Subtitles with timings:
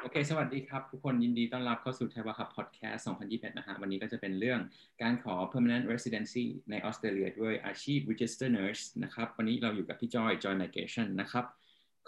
[0.00, 4.60] โอเค สวัสดีครับ ทุกคนยินดีต้อนรับเข้าสู่ไทยวาครับพอดแคสต์ 2021 นะฮะ วันนี้ก็จะเป็นเรื่อง
[5.02, 11.44] การขอ permanent residency ในออสเตรเลียด้วยอาชีพ register nurse นะครับ วันนี้เราอยู่กับพี่จอย Joy Migration นะครับ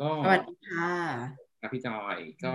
[0.00, 0.92] ก็ สวัสดีค่ะ
[1.60, 2.54] ครับพี่จอย ก็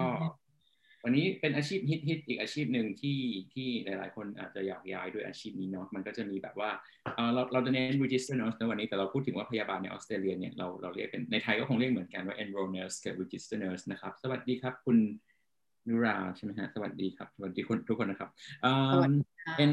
[1.04, 3.20] วันนี้เป็นอาชีพฮิตฮิตอีกอาชีพหนึ่งที่
[3.54, 6.70] ที่หลายๆ คนอาจจะอยากย้ายด้วยอาชีพนี้เนาะมันก็จะมีแบบว่า
[7.16, 14.98] เออเราเราจะเน้น register nurse ในวันนี้แต่เราพูดถึงว่าพยาบาลในออสเตรเลียเนี่ยเราเราเรียกเป็นในไทยก็คงเรียกเหมือนกันว่า enroll nurse กับ register nurse นะครับ สวัสดีครับคุณ
[15.88, 18.29] นุราใช่ไหมฮะสวัสดีครับสวัสดีคนทุกคนนะครับ
[18.62, 19.71] เอ่อสวัสดีค่ะ en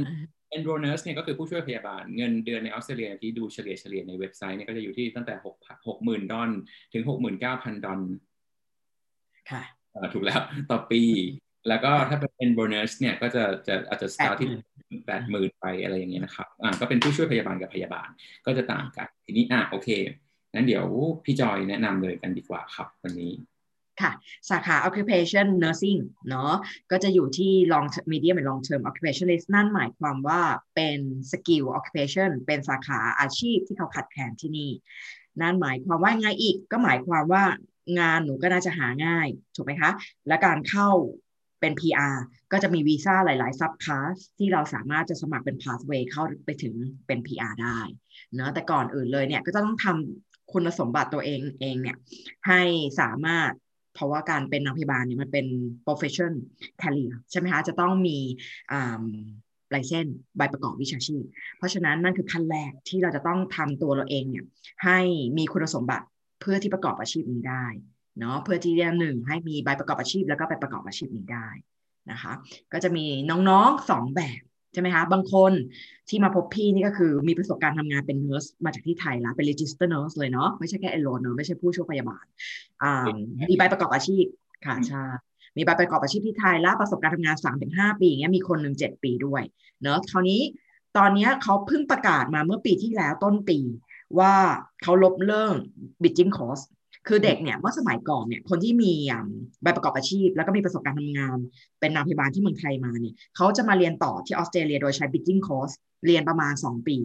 [0.56, 5.56] enroll nurse เนี่ยก็คือผู้ช่วยพยาบาลเงินเดือนในออสเตรเลียที่ดูเฉลี่ยเฉลี่ยในเว็บไซต์เนี่ยก็จะอยู่ที่ตั้งแต่หก
[5.88, 6.50] หกหมื่นดอล
[6.92, 8.00] ถึงหกหมื่นเก้าพันดอล
[9.50, 9.75] ค่ะเอ่อ
[10.14, 11.02] ถูกแล้วต่อปี
[11.68, 14.48] แล้วก็ถ้าเป็น enroll nurse เนี่ยก็จะจะอาจจะ start ที่
[15.06, 18.08] แปดหมื่นไปอะไรอย่างเงี้ยนะครับอ่าก็เป็นผู้ช่วยพยาบาลกับพยาบาล
[18.46, 19.88] ก็จะต่างกัน ทีนี้อะโอเค
[20.54, 20.86] งั้นเดี๋ยว
[21.24, 23.32] พี่จอยแนะนำเลยกันดีกว่าครับวันนี้
[24.02, 24.12] ค่ะ
[24.50, 26.52] สาขา occupation nursing เนาะ
[26.90, 30.40] ก็จะอยู่ที่ long medium and long term occupationist นั่นหมายความว่า
[30.74, 31.00] เป็น
[31.30, 34.70] skill occupation เป็นสาขาอาชีพที่เขาขัดแคลนที่นี่
[35.40, 37.44] นั่นหมายความว่าไงอีกก็หมายความว่า
[37.98, 39.90] งานหนูก็น่าจะหาง่ายถูกไหมคะ
[40.28, 40.90] และการเข้า
[41.60, 42.16] เป็น PR
[42.52, 46.74] ก็จะมีวีซ่าหลาย ๆ ซับคลาสที่เราสามารถจะสมัครเป็น pathway เข้าไปถึง
[47.06, 47.78] เป็น PR ได้
[48.34, 51.96] เนอะแต่ก่อนอื่นเลยเนี่ยก็จะต้องทำคุณสมบัติตัวเองเองเนี่ย
[52.48, 52.62] ให้
[53.00, 53.52] สามารถ
[53.94, 55.46] เพราะว่าการเป็นนักพยาบาลเนี่ยมันเป็น
[55.86, 56.32] profession
[56.82, 58.18] career ใช่ไหมคะจะต้องมี
[59.74, 60.06] ลายเส้น
[60.36, 61.24] ใบประกอบวิชาชีพ
[61.58, 64.44] เพราะฉะนั้นนั่นคือขั้นแรกที่เราจะต้องทำตัวเราเองเนี่ย
[64.84, 64.98] ให้
[65.38, 66.06] มีคุณสมบัติ
[66.40, 67.66] เพื่อที่ประกอบอาชีพนี้ได้
[68.18, 71.48] เนาะเพื่อที่จะหนึ่งให้มีใบประกอบอาชีพแล้วก็ไปประกอบอาชีพนี้ได้
[72.10, 72.32] นะคะ
[72.72, 74.42] ก็จะมีน้องๆสองแบบ
[74.72, 75.52] ใช่ไหมคะบางคน
[76.08, 82.24] ที่มาพบพี่นี่ก็คือมีประสบการณ์ทำงานเป็นเนอร์สมาจากที่ไทยแล้วเป็น register nurse เลยเนาะไม่ใช่แค่ enroll nurse ไม่ใช่ผู้ช่วยพยาบาล
[82.82, 83.04] อ่า
[83.50, 84.24] มีใบประกอบอาชีพ
[84.66, 85.04] ค่ะใช่
[85.56, 89.42] มีใบประกอบอาชีพที่ไทยแล้วประสบการณ์ทำงาน3าถึงหปีอย่างเงี้ยมีคนหนึ่งเจ็ดปีด้วย
[89.82, 90.40] เนาะคราวนี้
[90.96, 93.58] ตอนนี้เขาเพิ่งประกาศมาเมื่อปีที่แล้วต้นปี
[94.18, 94.34] ว่า
[94.82, 95.52] เขาลบเรื่อง
[96.00, 96.64] bridging course
[97.08, 98.92] คือเด็กเนี่ยเมื่อสมัยก่อนเนี่ยคนที่มี
[99.62, 101.38] ใบประกอบอาชีพ แล้วก็มีประสบการณ์ทำงาน
[101.80, 105.74] เป็นนางพยาบาลที่เมืองไทยมาเนี่ยเขาจะมาเรียนต่อที่ออสเตรเลีย โดยใช้ bridging course
[106.06, 106.96] เรียนประมาณ 2 ปี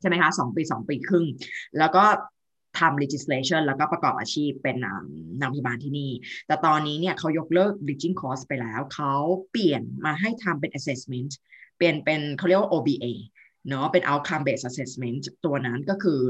[0.00, 1.26] ใช่ไหมคะสองปี 2 ปีครึ่ง
[1.78, 2.04] แล้วก็
[2.78, 4.76] ทำ legislation แล้วก็ประกอบอาชีพเป็น
[5.40, 6.10] นางพยาบาลที่นี่
[6.46, 9.14] แต่ตอนนี้เนี่ยเขายกเลิก bridging course ไปแล้ว เขา
[9.50, 11.32] เปลี่ยนมาให้ทำเป็น assessment
[11.76, 13.06] เปลี่ยนเป็นเขาเรียกว่า OBA
[13.68, 16.20] เนาะเป็น outcome based assessment ตัวนั้นก็คือ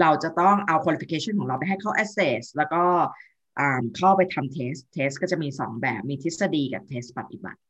[0.00, 2.84] เราจะต้องเอา qualification ของเราไปให้เขา assess แล้วก็
[3.96, 7.60] เข้าไปทำ test test ก็จะมี 2 แบบมีทฤษฎีกับ test ปฏิบัติ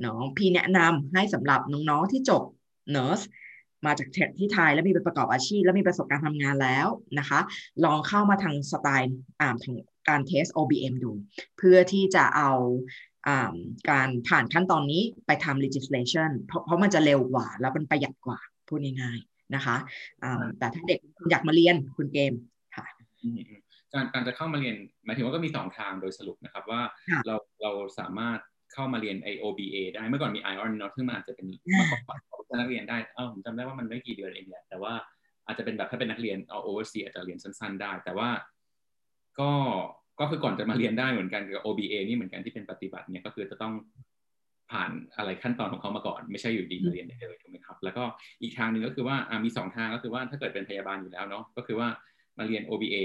[0.00, 2.42] เนาะพี่แนะนำให้สำหรับน้องๆที่จบ
[2.94, 3.24] nurse
[3.86, 4.08] มาจาก
[4.38, 6.86] ที่ไทยแล้วมีไปประกอบอาชีพ แล้วมีประสบการณ์ทำงานแล้ว
[7.18, 7.40] นะคะ
[7.84, 9.74] ลองเข้ามาทางสไตล์อ่าทาง
[10.08, 11.12] การเทส OBM ดู
[11.58, 12.52] เพื่อที่จะเอา
[13.90, 19.76] การผ่านขั้นตอนนี้ไปทำ legislation เพราะเพราะมันจะเร็วกว่า แล้วมันประหยัดกว่า พูดง่ายๆนะคะ
[20.58, 20.98] แต่ถ้าเด็ก
[21.30, 22.32] อยากมาเรียนคุณเกม
[22.76, 22.86] ค่ะ
[23.92, 26.80] การการจะเข้ามาเรียนหมายถึงว่าก็มีสองทางโดยสรุปนะครับว่า
[27.26, 28.38] เราเราสามารถ
[28.72, 34.92] เข้ามาเรียน IOBA ได้เมื่อก่อนมี ION เนาะซึ่งมันอาจจะเป็นมาก่อนนักเรียนได้เออผมจำได้ว่ามันไม่กี่เดือนเองแหละแต่ว่า
[35.46, 38.28] อาจจะเป็นแบบถ้าเป็นนักเรียนเอา overseas อาจจะเรียนสั้นๆได้ แต่ว่า
[39.40, 39.50] ก็
[40.20, 43.72] ก็คือก่อนจะมาเรียนได้เหมือนกันกับ OBA นี่เหมือนกันที่เป็นปฏิบัติเนี่ยก็คือจะต้อง
[44.72, 48.04] ผ่านอะไรขั้นตอนของเขามาก่อน ไม่ใช่อยู่ดีมาเรียนได้เลยถูกไหมครับ แล้วก็
[48.42, 51.88] อีกทางหนึ่งก็คือว่ามีสองทางก็คือว่าถ้าเกิดเป็นพยาบาลอยู่แล้วเนาะก็คือว่า
[52.38, 52.96] มาเรียน OBA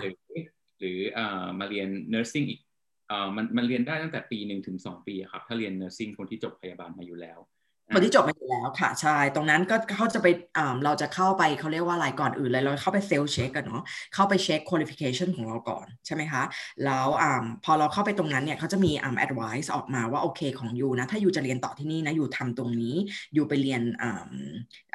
[0.00, 0.12] หรือ
[0.78, 0.98] หรือ
[1.60, 2.60] มาเรียน nursing อีก
[3.36, 7.38] มันมันเรียนได้ตั้งแต่ปีหนึ่งถึงสองปีครับถ้าเรียน nursing คนที่จบพยาบาลมาอยู่แล้ว
[7.92, 10.26] คนที่จบมาอยู่แล้วค่ะใช่ตรงนั้นก็เขาจะไป
[10.84, 13.82] เราจะเข้าไปเขาเรียกว่าอะไรก่อนอื่นเลยเราเข้าไป self check กันเนาะ
[14.14, 16.42] เข้าไปเช็ค qualification ของเราก่อนใช่ไหมคะ
[16.84, 17.24] แล้วอ
[17.64, 22.94] พอเราเข้าไปตรงนั้นเนี่ยเขาจะมีอ่า advice ออกมาว่าโอเคของยูนะถ้ายูจะเรียนต่อที่นี่นะยูทำตรงนี้
[23.36, 24.26] ยูไปเรียนอ่า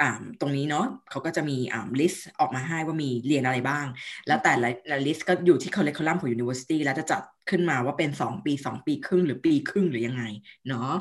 [0.01, 0.09] อ่า
[0.41, 3.85] ตรงนี้เนาะเขาก็จะมีอ่า list ออกมาให้ว่ามีเรียนอะไรบ้าง
[4.27, 4.69] แล้วแต่ละ
[5.05, 10.23] list ก็อยู่ที่ curriculum ของ university แล้วจะจัด ขึ้นมาว่าเป็น 2 ปี 2 ปีครึ่งหรือปีครึ่งหรือยังไง
[10.67, 10.91] เนาะ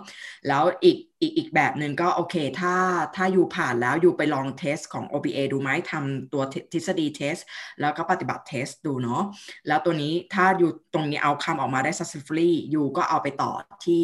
[0.49, 2.75] แล้วอีกอีกอีกแบบหนึ่งก็โอเค ถ้า
[3.17, 6.43] ถ้าอยู่ผ่านแล้วอยู่ไปลองเทสของ OBA ดูไหมทำตัว
[6.73, 7.37] ทฤษฎีเทส
[7.81, 9.23] แล้วก็ปฏิบัติเทสดูเนาะ
[9.69, 13.53] แล้วตัวนี้ถ้าอยู่ตรงนี้เอาคำออกมาได้ successfully อยู่ก็เอาไปต่อ
[13.85, 14.01] ที่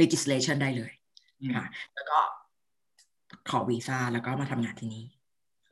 [0.00, 0.92] legislation ได้เลย
[1.56, 2.18] ค่ะแล้วก็
[3.50, 5.04] ขอวีซ่าแล้วก็มาทำงานที่นี่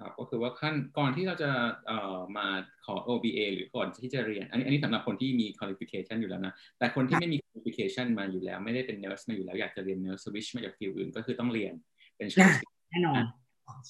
[0.02, 1.50] ครับก็คือว่าขั้นก่อนที่เราจะ
[1.86, 2.46] เอ่อมา
[2.86, 11.72] ขอ OBA หรือก่อนที่จะเรียน อันนี้อันนี้สำหรับคนที่มี qualification อยู่แล้วนะ แต่คนที่ไม่มี qualification มาอยู่แล้ว ไม่ได้เป็น nurse มาอยู่แล้วอยากจะเรียน nurse switch มาจากฟิลอื่นก็คือต้องเรียน
[12.16, 12.28] เป็น
[12.90, 13.22] แน่นอน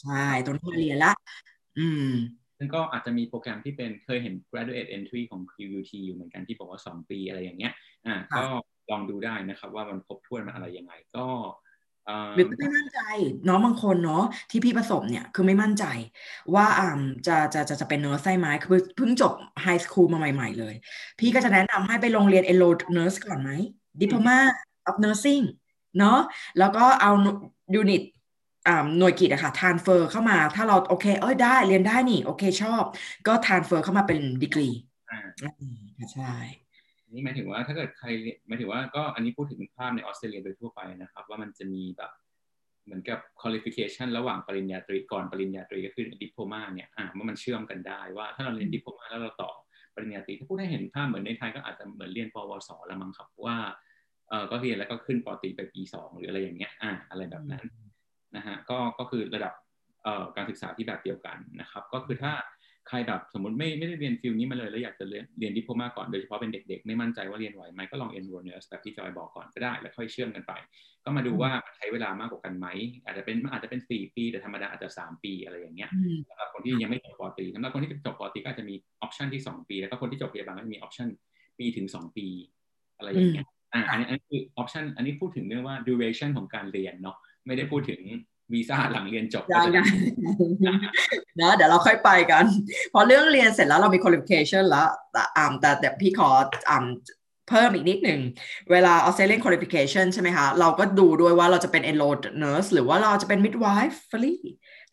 [0.01, 1.13] ใช่ต้องเรียนละ
[1.79, 2.11] อืม
[2.57, 7.73] ใซึ่งก็อาจจะมีโปรแกรมที่เป็นเคยเห็น graduate entry ของ QUT อยู่เหมือนกันที่บอกว่า 2 ปีอะไรอย่างเงี้ย
[8.07, 8.45] อ่าก็
[8.91, 11.27] ลองดูได้นะครับว่ามันครบถ้วนมันอะไรยังไงก็
[12.35, 12.99] หรือไม่มั่นใจ
[13.49, 15.85] น้องบางคนเนาะที่พี่ประสบเนี่ยคือไม่มั่นใจ
[16.55, 16.89] ว่าอ่า
[17.27, 19.33] จะจะจะจะเป็น nurse ได้ไหมคือเพิ่งจบ
[19.63, 20.75] high school มาใหม่ ๆ เลย
[21.19, 22.65] พี่ก็จะแนะนำให้ไปลองเรียน enrolled
[22.95, 23.51] nurse ก่อนไหม
[24.01, 25.41] diploma of nursing
[25.99, 26.19] เนาะ
[26.59, 27.11] แล้วก็เอา
[27.75, 28.03] unit
[28.99, 32.83] หน่วยกิจอะค่ะ transfer เข้ามาถ้าเราโอเค เอ้ยได้เรียนได้นี่ โอเคชอบ
[33.27, 34.69] ก็ transfer เข้ามาเป็นดีกรี
[36.15, 36.33] ใช่
[37.13, 38.09] นี่หมายถึงว่าถ้าเกิดใคร
[38.47, 42.13] หมายถึงว่าก็อันนี้พูดถึงภาพในออสเตรเลียโดยทั่วไปนะครับ ว่ามันจะมีแบบ
[42.85, 49.53] เหมือนกับ qualification ระหว่างปริญญาตรีก่อนปริญญาตรีก็คือ diploma เนี่ยอ่าว่ามันเชื่อมกันได้ว่าถ้าเราเรียน diploma แล้วเราต่อ
[49.95, 53.57] ปริญญาตรีถ้าพูดให้เห็นภาพเหมือนในไทยก็อาจจะเหมือนเรียนปวสแล้วมั้งครับว่า
[54.29, 57.65] เออก็เรียนแล้วก็ขึ้นปตรีไปปีสองหรืออะไรอย่างเงี้ยอ่าอะไรแบบนั้น
[58.37, 59.53] นะฮะก็ก็คือระดับ
[60.05, 62.33] เอ่อการศึกษาที่แบบเดียวกันนะครับ ก็คือถ้า
[62.89, 70.53] ใครแบบสมมติไม่ไม่ได้เรียน field นี้มาเลยแล้วอยากจะเรียนเรียน diploma ก่อนโดยเฉพาะเป็นเด็กๆ ไม่มั่นใจว่าเรียนไหวไหมก็ลอง enrolled nurse แบบที่จอยบอกก่อนก็ได้ แล้วค่อยเชื่อมกันไป
[71.05, 72.67] ก็มาดูว่าใช้เวลามากกว่ากันไหม
[73.05, 75.91] อาจจะเป็นอาจจะเป็นสี่ปี แต่ธรรมดาอาจจะสามปีอะไรอย่างเงี้ย
[76.29, 81.09] สำหรับคนที่ยังไม่จบป.ตรีสำหรับคนที่จบป.ตรีก็อาจจะมี option ที่สองปีแล้วก็คนที่จบพยาบาลก็จะมี option
[81.59, 82.27] ปีถึงสองปี
[82.99, 88.01] อะไรอย่างเงี้ยอ่าอันนี้อันนี้คือ option อันนี้พูดถึงเรื่องว่า duration ของการเรียนเนาะไม่ได้พูดถึง
[88.55, 89.87] วีซ่าหลังเรียนจบยัง
[91.41, 92.45] นะเดี๋ยวเราค่อยไปกัน
[92.93, 96.29] พอเรื่องเรียนเสร็จแล้วเรามี qualification แล้วแต่อ่าแต่แต่พี่ขอ
[96.71, 96.87] อ่า
[97.49, 98.21] เพิ่มอีกนิดหนึ่ง
[98.73, 103.99] เวลา Australian qualification ใช่ไหมคะ เราก็ดูด้วยว่าเราจะเป็น enrolled nurse หรือว่าเราจะเป็น midwife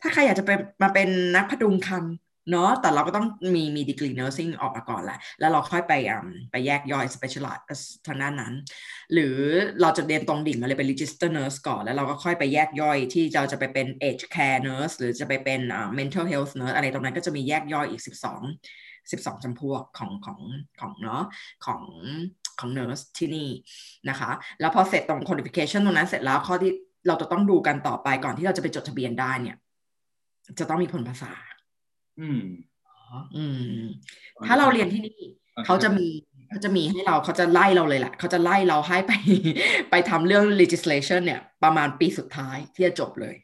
[0.02, 2.14] ถ้าใครอยากจะเป็นมาเป็นนักพดุงครรภ์
[2.50, 8.54] เนาะแต่เราก็ต้องมีมีดีกรีเนอร์ซิ่งออกมาก่อนแหละ แล้วเราค่อยไปอ่าไปแยกย่อย specialize ทางด้านนั้น
[9.12, 9.36] หรือ
[9.80, 20.40] เราจะเรียนตรงดิ่งมาเลยเป็น register nurse ก่อน แล้วเราก็ค่อยไปแยกย่อยที่เราจะไปเป็น age care nurse หรือจะไปเป็นอ่า mental health nurse อะไรตรงนั้นก็จะมีแยกย่อยอีก 12 12จำพวกของของ
[20.80, 21.22] ของเนาะ
[21.66, 21.82] ของ
[22.60, 23.48] ของ nurse ที่นี่
[24.08, 26.72] นะคะ แล้วพอเสร็จตรง qualification ตรงนั้นเสร็จแล้วข้อที่
[27.08, 29.56] เราจะต้องดูกันต่อไปก่อนที่เราจะไปจดทะเบียนได้เนี่ย
[30.58, 31.32] จะต้องมีผลภาษา
[32.20, 32.42] อืม
[33.36, 33.44] อื
[33.80, 33.82] ม
[34.46, 35.18] ถ้าเราเรียนที่นี่
[35.66, 36.06] เขาจะมี
[36.50, 39.12] เขาจะมีให้เราเขาจะไล่เราเลยแหละเขาจะไล่เราให้ไป
[39.90, 43.36] ไปทำเรื่อง legislation เนี่ย ประมาณปีสุดท้ายที่จะจบเลย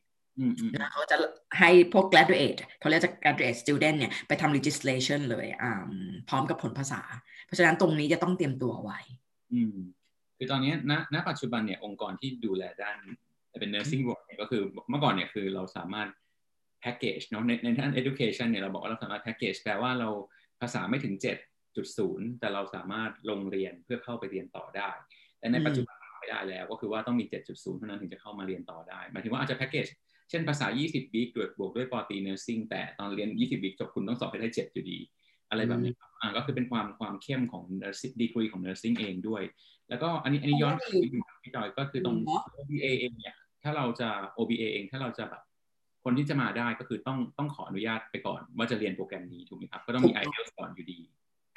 [0.75, 1.17] นะเขาจะ
[1.59, 5.73] ให้พวก graduate เขาเรียกจะ graduate student เนี่ย ไปทำ legislation เลยอ่า
[6.29, 7.03] พร้อมกับผลภาษา
[7.47, 8.99] เพราะฉะนั้นตรงนี้จะต้องเตรียมตัวไว้
[9.53, 9.77] อืม
[10.37, 12.99] คือตอนนี้ณณปัจจุบันเนี่ยองค์กรที่ดูแลด้าน
[13.61, 16.09] เป็น nursing work เนี่ยก็คือเมื่อก่อนเนี่ยคือเราสามารถ
[16.87, 20.09] แพ็กเกจเนาะในในด้าน education เนี่ยเราบอกว่าเราสามารถแพ็กเกจแปลว่าเรา
[20.61, 21.15] ภาษาไม่ถึง
[21.77, 24.91] 7.0 แต่เราสามารถลงเรียนเพื่อเข้าไปเรียนต่อได้
[25.39, 29.87] แต่ในปัจจุบันไม่ได้แล้ว ก็คือว่าต้องมี 7.0 เท่านั้นถึงจะเข้ามาเรียนต่อได้หมายถึงว่าอาจจะแพ็กเกจ
[30.31, 34.99] เช่นภาษา 20 วิกด้วยบวกด้วยปอตีเนอร์ซิ่งแต่ตอนเรียน 20 วิกจบคุณต้องสอบไปได้ 7 อยู่ดี
[35.51, 39.43] อะไรแบบนี้อ่าก็คือเป็นความความเข้มของ nursing degree ของ nursing เองด้วย
[39.89, 40.85] แล้วก็อันนี้อันนี้ย้อนไป
[41.43, 42.17] พี่จอยก็คือตรง
[42.57, 45.43] OBA เองเนี่ยถ้าเราจะ OBA เองถ้าเราจะแบบ
[46.09, 50.99] คนที่จะมาได้ก็คือต้องต้องขออนุญาตไปก่อน ว่าจะเรียนโปรแกรมนี้ถูกไหมครับ ก็ต้องมี i อ l t s ก่อนอยู่ดี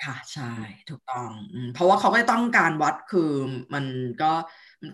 [0.05, 0.51] ค่ะใช่
[0.89, 1.29] ถูกต้อง
[1.73, 3.31] เพราะว่าเขาก็ต้องการวัดคือ
[3.73, 3.85] มัน
[4.21, 4.31] ก็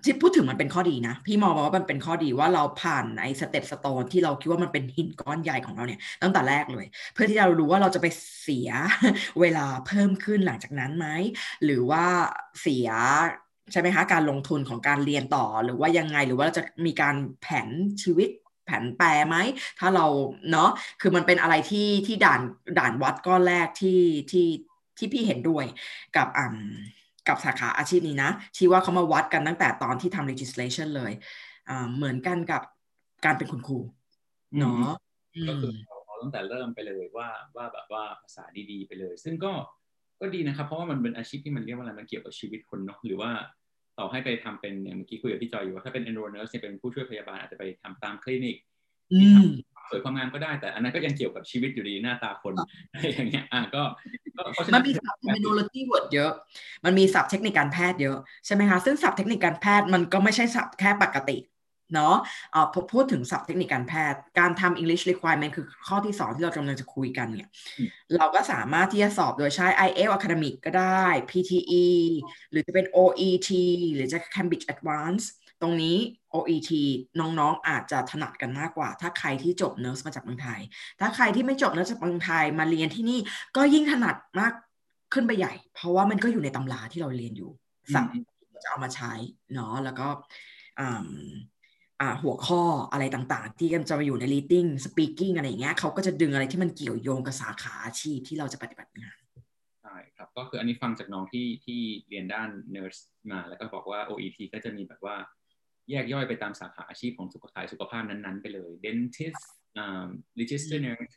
[0.04, 8.08] ที่พูดถึงมันเป็นข้อดีนะ พี่มองว่ามันเป็นข้อดีว่าเราผ่านไอ้สเต็ปสโตนที่เราคิดว่ามันเป็นหินก้อนใหญ่ของเราเนี่ยตั้งแต่แรกเลย เพื่อที่เรารู้ว่าเราจะไป
[8.42, 8.70] เสีย
[9.40, 11.08] เวลาเพิ่มขึ้นหลังจากนั้นไหม
[11.64, 12.06] หรือว่า
[12.62, 12.90] เสีย
[13.72, 17.70] ใช่ไหมคะการลงทุนของการเรียนต่อหรือว่ายังไงหรือว่าเราจะมีการแผน
[18.04, 18.30] ชีวิต
[18.66, 19.38] แผนแปรไหม
[19.80, 20.06] ถ้าเรา
[20.52, 20.70] เนาะ
[21.02, 22.42] คือมันเป็นอะไรที่ที่ด่าน
[22.80, 24.48] ด่านวัดก้อนแรกที่ที่
[24.98, 25.66] ที่พี่เห็นด้วย
[26.16, 26.58] กับอ่า
[27.28, 31.12] กับสาขาอาชีพนี้นะ ที่ว่าเขามาวัดกันตั้งแต่ตอนที่ทำ legislation เลย
[31.70, 32.62] อ่าเหมือนกันกับ
[33.26, 33.80] การเป็นคุณครู
[34.60, 34.92] เนาะ
[35.50, 39.52] ก็คือเราตั้งแต่เริ่มไปเลยว่าว่าแบบว่าภาษาดีๆ ไปเลย ซึ่งก็
[40.20, 43.32] ก็ดีนะครับ เพราะว่ามันเป็นอาชีพที่มันเรียกว่าอะไรมันเกี่ยวกับชีวิตคนเนาะหรือว่า
[44.00, 48.58] ต่อให้ไปทำเป็นอย่างเมื่อกี้คุยกับพี่จอยอยู่ว่าถ้าเป็น enroll nurse เนี่ยเป็นผู้ช่วยพยาบาลอาจจะไปทำตามคลินิก
[49.90, 52.54] สวยความงามก็ได้แต่อันนั้นก็ยังเกี่ยวกับชีวิตอยู่ดีหน้าตาคน
[52.92, 53.84] อะไรอย่างเงี้ยอะก็
[54.76, 56.32] มันมีศัพท์ terminology word เยอะ
[56.86, 61.38] มันมีศัพท์เทคนิคการแพทย์เยอะใช่ไหมคะซึ่งศัพท์เทคนิคการแพทย์มันก็ไม่ใช่ศัพท์แค่ปกติ
[61.94, 62.16] เนาะ
[62.54, 67.50] อ่าพูดถึงศัพท์เทคนิคการแพทย์ การทำ English requirement คือข้อที่สองที่เรากำลังจะคุยกันเนี่ย
[68.16, 71.88] เราก็สามารถที่จะสอบโดยใช้ IELTS Academic ก็ได้ PTE
[72.52, 73.50] หรือจะเป็น OET
[73.94, 75.28] หรือจะ Cambridge Advanced
[75.62, 75.98] ตรงนี้
[76.34, 76.72] OET
[77.20, 80.60] น้องๆ อาจจะถนัดกันมากกว่า ถ้าใครที่จบ nurse มาจากเมืองไทย
[81.00, 83.20] ถ้าใครที่ไม่จบ nurse จากเมืองไทยมาเรียนที่นี่
[83.56, 84.54] ก็ยิ่งถนัดมาก
[85.14, 87.52] ขึ้นไปใหญ่ เพราะว่ามันก็อยู่ในตำราที่เราเรียนอยู่
[87.94, 88.06] สับ
[88.64, 89.14] จะเอามาใช้
[89.54, 90.08] เนาะแล้วก็
[90.80, 91.08] อ่า
[92.24, 92.62] หัวข้อ
[92.92, 99.20] อะไรต่างๆ ที่จะมาอยู่ใน reading speaking อะไรอย่างเงี้ยเขาก็จะดึงอะไรที่มันเกี่ยวโยงกับสาขาอาชีพที่เราจะปฏิบัติงาน
[99.82, 105.16] ใช่ครับ ก็คืออันนี้ฟังจากน้องที่ที่เรียนด้าน nurse มาแล้วก็บอกว่า OET ก็จะมีแบบว่า
[105.90, 109.44] แยกย่อยไปตามสาขาอาชีพของสุขภาพสุขภาพนั้นๆ ไปเลย dentist
[109.78, 110.08] อ่า
[110.40, 111.16] register nurse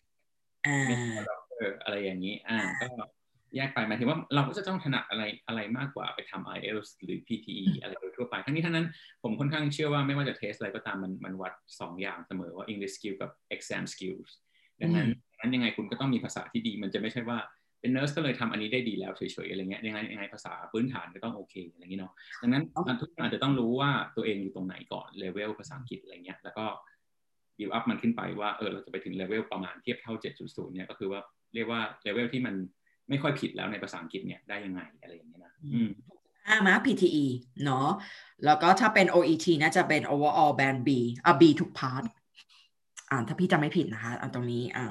[0.67, 0.81] อ่า
[1.29, 2.89] doctor อะไรอย่างนี้อ่าก็
[3.57, 8.87] แยกไปหมายถึงว่าเราก็จะต้องถนัดอะไรอะไรมากกว่าไปทำ IELTS หรือ PTE อะไรโดยทั่วไป ทั้งนี้ทั้งนั้น
[9.23, 14.31] ผมค่อนข้างเชื่อว่าไม่ว่าจะเทสอะไรก็ตามมันมันวัด 2 อย่างเสมอว่า English skill กับ exam skills
[14.81, 17.39] ดังนั้นดังนั้นยังไงคุณก็ต้องมีภาษาที่ดี มันจะไม่ใช่ว่า
[17.81, 22.13] เป็นเน r ร์สก็เลยทำอันนี้ได้ดีแล้วเฉยๆอะไรเงี้ยยังไงยังไงภาษาพื้นฐานก็ต้องโอเคอะไรเงี้ยเนาะ
[22.43, 22.63] ดังนั้น
[23.01, 26.65] ทุกคนอาจจะต้องรู้ว่าตัวเองอยู่ตรงไหนก่อนเลเวลภาษาอังกฤษอะไรเงี้ยแล้วก็
[27.59, 30.15] บิวอัพมันขึ้นไปว่าเออเราจะไปถึงเลเวลประมาณเทียบเท่า
[30.45, 31.21] 7.0 เนี่ยก็คือว่า
[31.55, 32.55] เรียกว่าเลเวลที่มัน
[33.09, 35.91] ไม่ค่อยผิดแล้วในภาษาอังกฤษเนี่ยได้ยังไงอะไรอย่างเงี้ยนะอืม
[36.47, 37.25] ห้ามา PTE
[37.65, 37.89] เนาะ
[38.45, 40.89] แล้วก็ถ้าเป็น OET น่าจะเป็น overall band B
[41.27, 42.05] อะ B ทุก part
[43.11, 44.87] อ่าถ้าพี่จำไม่ผิดนะคะอันตรงนี้อ่า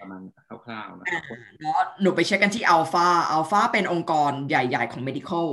[0.00, 0.20] ประมาณ
[0.64, 1.22] คร่าวๆนะครับ
[1.60, 5.46] เนาะหนูไปเช็คกันที่ AHPRA Alpha เป็นองค์กรใหญ่ๆของ medical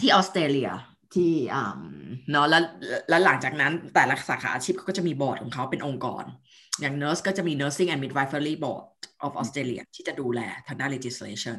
[0.00, 0.70] ที่ออสเตรเลีย
[1.14, 1.80] ที่อ่า
[2.30, 2.62] เนาะแล้ว
[3.08, 6.24] แล้วหลังจากนั้นแต่ละสาขาอาชีพเขาก็จะมีบอร์ดของเขาเป็นองค์กร
[6.80, 8.84] อย่าง nurse ก็จะมี nursing and midwifery board
[9.26, 11.58] of Australia ที่จะดูแลทางด้าน legislation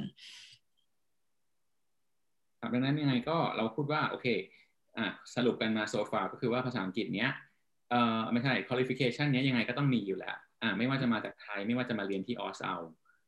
[2.59, 4.27] ครับดังนั้นยังไงก็เราพูดว่า โอเค
[4.97, 7.29] อะสรุปกันมาโซฟาก็คือว่าภาษาอังกฤษเนี้ย
[7.89, 12.75] เอ่อไม่ใช่ qualification เนี้ยยังไงก็ต้องมีอยู่แล้วอ่าไม่ว่าจะมาจากไทยไม่ว่าจะมาเรียนที่ออสเอา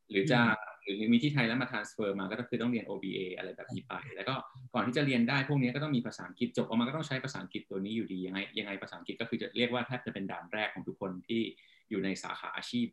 [0.10, 0.40] หรือจะ
[0.84, 4.36] หรือมีที่ไทยแล้วมา transfer มาก็คือต้องเรียน OBA อะไรแบบนี้ไป แล้วก็
[4.74, 11.42] ก่อนที่จะเรียนได้พวกนี้ก็ต้องมีภาษาอังกฤษจบออกมาก็ต้องใช้ภาษาอังกฤษตัวนี้อยู่ดียังไงยังไงภาษาอังกฤษก็คือจะเรียกว่าแทบจะเป็นด่านแรกของทุกคนที่
[11.90, 12.88] อยู่ในสาขาอาชีพ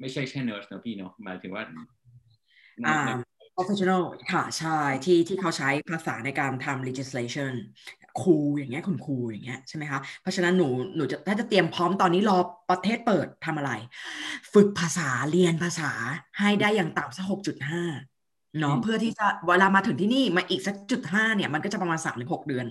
[0.00, 1.64] ไม่ใช่แค่ nurse นะพี่เนาะหมายถึงว่า
[2.86, 2.98] อ่า
[3.56, 7.52] professional ค่ะใช่ที่ที่เขาใช้ภาษาในการทำ legislation
[8.20, 12.38] ครูอย่างเงี้ยคุณครูอย่างเงี้ยใช่ไหมคะเพราะฉะนั้นหนูหนูจะถ้าจะเตรียมพร้อมตอนนี้รอ
[12.70, 13.72] ประเทศเปิดทำอะไร
[14.52, 15.90] ฝึกภาษาเรียนภาษา
[16.38, 17.82] ให้ได้อย่างต่ำสักหกจุดห้า
[18.60, 22.66] เนาะเพื่อที่จะเวลามาถึงที่นี่มาอีกสักจุดห้าเนี่ยมันก็จะประมาณสามถึงหกเดือน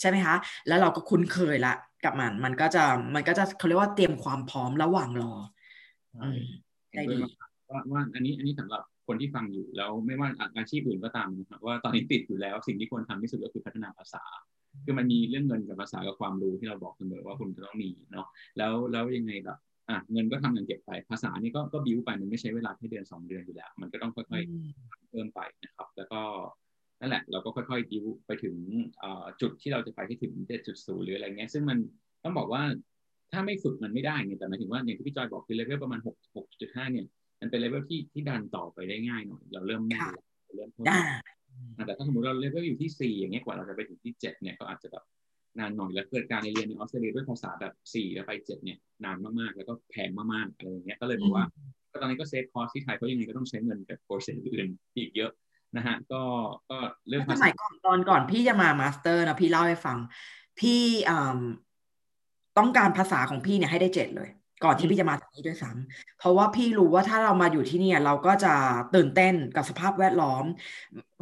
[0.00, 0.34] ใช่ไหมคะ
[0.68, 5.32] แล้วเราก็คุ้นเคยละ กับมัน มันก็จะมันก็จะเขาเรียกว่าเตรียมความพร้อมระหว่างรอ
[6.22, 6.40] อืม
[6.92, 7.16] ได้ดี
[7.70, 14.24] ว่าว่าอันนี้อันนี้สำหรับคนที่ฟังอยู่แล้วไม่ว่าอาชีพอื่นก็ตามนะครับว่าตอนนี้ติดอยู่แล้วสิ่งที่ควรทำที่สุดก็คือพัฒนาภาษา
[14.84, 18.26] คือมันมีเรื่องเงินกับภาษากับความรู้ที่เราบอกเสมอว่าคุณจะต้องมีเนาะ
[18.58, 19.56] แล้วแล้วยังไงล่ะ
[19.88, 26.20] อะเงินก็ทำเงินเก็บไปภาษานี่ก็ก็บิ้วไปมันไม่ใช้เวลาแค่เดือนสองเดือนอยู่แล้ว มันก็ต้องค่อยๆเพิ่มไปนะครับ แล้วก็
[27.00, 28.54] นั่นแหละเราก็ค่อยๆบิ้วไปถึง
[29.40, 30.32] จุดที่เราจะไปให้ถึง
[30.68, 31.78] 7.0หรืออะไรเงี้ยซึ่งมัน
[32.24, 32.62] ต้องบอกว่า
[33.32, 37.06] ถ้าไม่ฝึกมันไม่ได้ไงแต่หมายถึงว่าอย่างที่พี่จอยบอกคือเลเวลประมาณ6 6.5เนี่ย
[37.40, 39.98] มันเป็นเลเวลที่ที่ดันต่อไปได้ง่ายหน่อยเราเริ่มไม่
[40.56, 40.98] เริ่มได้
[41.86, 45.04] แต่ถ้าสมมติเราเลเวลอยู่ที่สี่อย่างเงี้ยกว่าเราจะไปถึงที่เจ็ดเนี่ยก็อาจจะแบบ
[45.58, 51.44] นานหน่อยแล้วเกิดการเรียนในออสเตรเลียด้วยภาษาแบบสี่แล้วไปเจ็ดเนี่ยนานมากๆ แล้วก็แพงมากๆอะไรอย่างเงี้ยก็เลยบอกว่า
[51.92, 55.30] ก็ตอนนี้ก็ save cost ที่ไทยเพราะยังไงก็ต้องใช้เงินกับ process อื่นอีกเยอะ
[55.76, 56.22] นะฮะก็
[56.70, 59.98] ก็เรื่องสมัยก่อนตอนก่อนพี่จะมา master นะพี่เล่าให้ฟัง
[60.60, 60.80] พี่
[62.58, 64.30] ต้องการภาษาของพี่เนี่ยให้ได้เจ็ดเลย
[64.64, 68.54] ก่อนที่พี่จะมาที่นี้ด้วยซ้ำเพราะว่าพี่รู้ว่าถ้าเรามาอยู่ที่นี่เราก็จะ
[68.94, 70.44] ตื่นเต้นกับสภาพแวดล้อม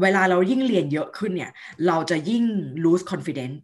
[0.02, 1.50] เวลาเรายิ่งเรียนเยอะขึ้นเนี่ย
[1.86, 2.44] เราจะยิ่ง
[2.84, 3.56] lose confidence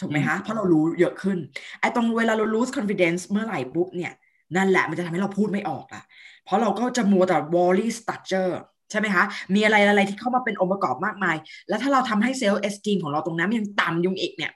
[0.00, 1.38] ถูกไหมคะ เพราะเรารู้เยอะขึ้น
[1.80, 4.12] ไอ้ตรงเวลาเรา lose confidence เมื่อไหร่ปุ๊บเนี่ย
[4.56, 6.02] นั่นแหละมันจะทำให้เราพูดไม่ออกละ
[6.44, 8.52] เพราะเราก็จะมัวแต่ worry structure
[8.90, 11.36] ใช่ไหมคะ มีอะไรอะไรที่เข้ามาเป็นองค์ประกอบมากมาย
[11.68, 14.52] แล้วถ้าเราทำให้ self-esteem ของเราตรงนั้นยังต่ำลงอีกเนี่ย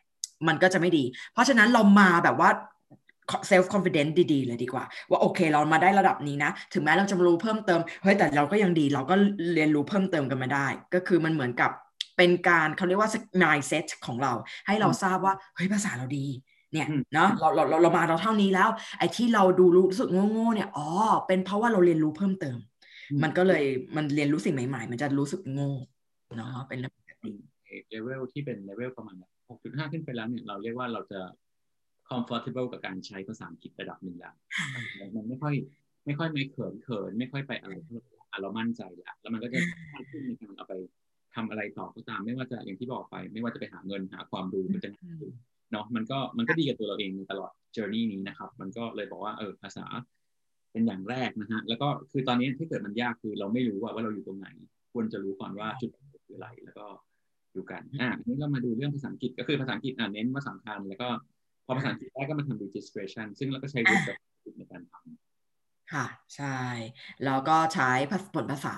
[0.49, 2.51] มันก็จะไม่ดี เพราะฉะนั้นเรามาแบบว่า
[3.49, 9.15] เซลฟ์คอนฟ idence ดีๆ เลยดีกว่า ว่าโอเคเรามาได้ระดับนี้นะ ถึงแม้เราจะรู้เพิ่มเติม เฮ้ยแต่เราก็ยังดี เราก็
[9.55, 11.71] เรียนรู้เพิ่มเติมกันมาได้ ก็คือมันเหมือนกับ
[12.17, 13.11] เป็นการเขาเรียกว่า
[13.43, 14.33] mindset ของเรา
[14.67, 16.27] ให้เราทราบว่าเฮ้ยภาษาเราดี
[16.73, 20.89] เนี่ยเนาะเราเราเรามาเราเท่านี้แล้ว ไอ้ที่เราดูรู้สึกโง่ๆเนี่ยอ๋อ
[21.27, 22.59] เป็นเพราะว่าเราเรียนรู้เพิ่มเติม
[23.23, 23.65] มันก็เลย
[23.97, 25.73] มันเรียนรู้สิ่งใหม่ ๆ มันจะรู้สึกโง่
[26.37, 27.33] เนาะเป็นเรื่องปกติ
[27.89, 29.17] เลเวลที่เป็นเลเวลประมาณ
[29.53, 31.21] 6.5ขึ้นไปแล้วเนี่ยเราเรียกว่าเราจะ
[32.09, 34.35] comfortable กับการใช้ภาษาอังกฤษระดับหนึ่งแล้ว
[35.17, 35.55] มันไม่ค่อย
[36.07, 39.61] ไม่ค่อยไม่เขินเขินไม่ค่อยไปอะไรเท่าไหร่เรามั่นใจแล้วแล้วมันก็จะ
[40.11, 40.75] ขึ้นในการเอาไป
[41.35, 44.91] ทำอะไรต่อก็ตาม ไม่ว่าจะอย่างที่บอกไป ไม่ว่าจะไปหาเงินหาความรู้มันจะ
[45.73, 49.85] เนาะมันก็มันก็ดีกับตัวเราเองตลอด journey นี้นะครับ มันก็เลยบอกว่าเออภาษา
[50.73, 54.49] เป็นอย่างแรกนะฮะแล้วก็คือตอนนี้ที่เกิดมันยากคือเราไม่รู้ว่าว่าเราอยู่ตรงไหน
[54.93, 55.91] ควรจะรู้ก่อนว่าจุด
[56.27, 56.87] คืออะไรแล้วก็
[57.55, 61.09] ดูกันอ่าอันนี้เรามาดูเรื่องภาษาอังกฤษก็คือภาษาอังกฤษอ่าเน้นว่าสำคัญ แล้วก็
[61.67, 64.17] พอภาษาอังกฤษได้ก็มาทำ registration ซึ่งเราก็ใช้วุฒิกับ
[64.59, 64.95] ในการท
[65.93, 66.59] ค่ะ ใช่
[67.25, 67.91] แล้วก็ใช้
[68.35, 68.75] ผลภาษา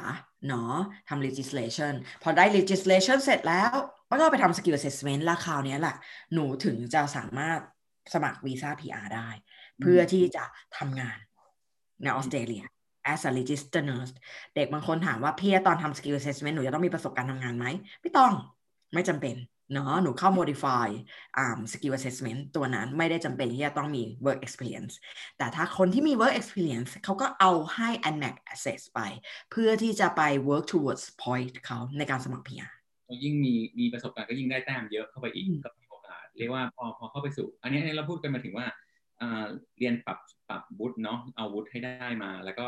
[0.49, 0.75] เนาะ
[1.09, 3.71] ทำ legislation พอได้ legislation เสร็จแล้ว
[4.21, 5.97] ก็ไปทำ skill assessment แล้วคราวนี้แหละ
[6.33, 7.61] หนูถึงจะสามารถ
[8.15, 9.29] สมัครวีซ่า PR ได้
[9.81, 10.45] เพื่อที่จะ
[10.79, 11.19] ทำงาน
[12.03, 12.65] ในออสเตรเลีย
[13.13, 14.13] as a registered nurse
[14.55, 17.67] เด็กบางคนถามว่าพี่ตอนทำ skill assessment หนูจะต้องมีประสบการณ์ทำงานไหม
[18.03, 18.33] ไม่ต้อง
[18.95, 19.37] ไม่จำเป็น
[19.73, 20.89] เนาะหนูเข้า modify
[21.43, 24.95] um, skill assessment ตัวนั้นไม่ได้จำเป็นที่จะต้องมี work experience
[25.39, 29.01] แต่ถ้าคนที่มี work experience เขาก็เอาให้ ANMAC access ไป
[29.51, 32.73] เพื่อที่จะไป work towards point เขาในการสมัคร PR
[33.25, 38.67] ยิ่งมีมีประสบการณ์ก็ยิ่งได้แต้มเยอะเข้าไปอีกก็มีโอกาสเรียกว่าพอพอเข้าไปสู่ อันนี้เราพูดกันมาถึงว่า
[39.79, 42.67] เรียนปรับ ปรับวุฒิเนาะเอาวุฒิให้ได้มา แล้วก็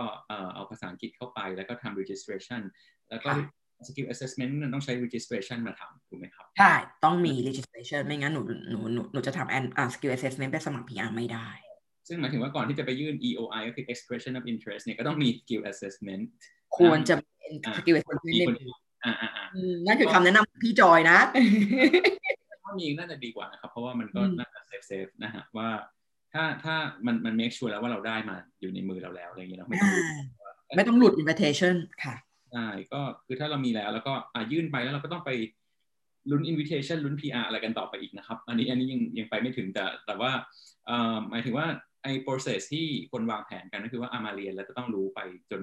[0.55, 2.63] เอาภาษาอังกฤษเข้าไป แล้วก็ทำ registration
[3.11, 3.31] แล้วก็
[3.89, 6.73] skill assessment ต้องใช้ registration มาทำถูกไหมครับ ใช่
[7.05, 11.49] ต้องมี registration ไม่งั้นหนูหนูหนูหนูจะทำ uh, skill assessment ไปสมัคร PR ไม่ได้
[12.09, 16.23] ซึ่งหมายถึงว่าก่อนที่จะไปยื่น EOI ก็คือ expression of interest เนี่ยก็ต้องมี skill assessment
[16.77, 18.57] ควรจะเป็น skill assessment
[19.05, 19.47] อ่าอ่าอ่า
[19.87, 21.19] นั่นคือคำแนะนำพี่จอยนะ
[22.63, 25.69] ถ้ามีน่าจะดีกว่านะครับ เพราะว่ามันก็น่าจะ safe safe นะฮะว่า
[26.37, 26.77] ถ้าถ้า
[27.07, 29.91] มันมัน make sure แล้วว่าเราได้มาอยู่ในมือเราแล้วอะไรอย่างเงี้ยเนาะไม่ต้อง
[30.77, 31.75] ไม่ต้องลุ้น invitation
[32.05, 32.15] ค่ะ
[32.53, 35.31] ใช่ก็คือถ้าเรามีแล้วแล้วก็อ่ายื่นไปแล้วเราก็ต้องไป
[36.31, 40.31] ลุ้น invitation ลุ้น PR อะไรกันต่อไปอีกนะครับ อันนี้อันนี้ยังยังไปไม่ถึงแต่แต่ว่า
[41.31, 41.67] หมายถึงว่า
[42.03, 45.63] ไอ้ process ที่คนวางแผนกันก็คือว่าอามาเรียนแล้วจะต้องรู้ไปจน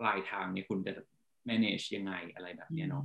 [0.00, 0.92] ปลายทางเนี่ยคุณจะ
[1.48, 3.04] manage ยังไงอะไรแบบนี้เนาะ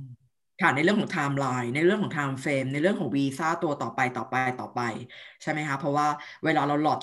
[0.60, 4.80] ค่ะในเรื่องของไทม์ไลน์ในเรื่องของ timeframe ในเรื่องของวีซ่าตัวต่อไปต่อไปต่อไป
[5.42, 6.06] ใช่ไหมคะเพราะว่า
[6.44, 7.00] เวลาเรา lodge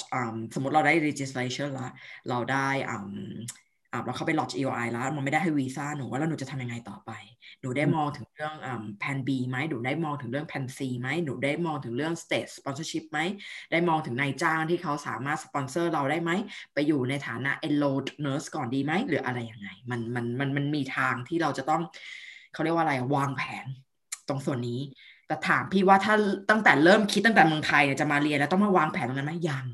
[0.55, 1.89] สมมติเราได้ registration แล้ว
[2.29, 7.11] เราได้อ่าเราเข้าไป lodge EOI แล้วมันไม่ได้ให้วีซ่าหนูว่าแล้วหนูจะทำยังไงต่อไป
[7.61, 13.19] หนูได้มองถึงเรื่องอ่าแผน B ไหมหนูได้มองถึงเรื่องแผน C ไหมหนูได้มองถึงเรื่อง state sponsorship ไหม
[13.71, 16.31] ได้มองถึงนายจ้างที่เขาสามารถสปอนเซอร์เราได้ไหม
[16.73, 21.81] ไปอยู่ในฐานะ enrolled nurse ก่อนดีไหมหรืออะไรยังไง มันมันมันมันมีทางที่เราจะต้อง
[22.53, 23.65] เขาเรียกว่าอะไรวางแผน
[24.27, 24.79] ตรงส่วนนี้
[25.27, 26.13] แต่ถามพี่ว่าถ้า
[26.49, 29.65] ตั้งแต่เริ่มคิดตั้งแต่เมืองไทยจะมาเรียนแล้วต้องมาวางแผนตรงนั้นไหมยัง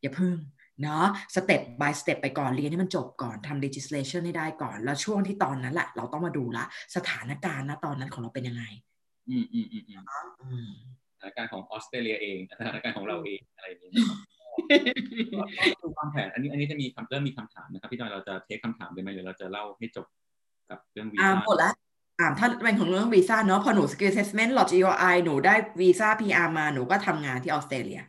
[0.00, 0.36] อย่าเพิ่ง
[0.82, 6.64] เนาะสเต็ป by สเต็ปไปก่อนเรียนให้มันจบก่อนทำ legislation ให้ได้ก่อน แล้วช่วงที่ตอนนั้นแหละเราต้องมาดูละ
[6.96, 8.64] สถานการณ์ณตอนนั้นของเราเป็นยังไง
[9.28, 10.70] อืมอืมอืมอืม
[11.20, 13.90] สถานการณ์ของออสเตรเลียเองสถานการณ์ของเราเองอะไรอย่างนี้
[15.80, 20.06] ก็วางแผนอันนี้อันนี้จะมีเริ่มมีคำถามนะครับพี่จอยเราจะเทคคำถามเลยไหมหรือเราจะเล่าให้จบ
[20.70, 21.72] กับเรื่องวีซ่าหมดละ
[22.18, 28.00] อ่าถ้าเป็นของเรื่องวีซ่าเนาะพอหนู skill assessment หลอด GOI หนูได้วีซ่า PR มาหนูก็ทำงานที่ออสเตรเลีย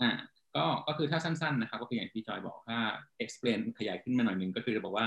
[0.00, 0.10] อ่า
[0.56, 2.78] ก็ก็คือถ้าสั้นๆนะครับก็คืออย่างที่จอยบอกถ้า
[3.24, 5.06] explain ขยายขึ้นมาหน่อยหนึ่งก็คือจะบอกว่า